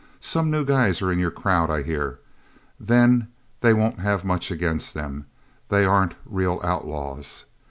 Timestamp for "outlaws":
6.63-7.45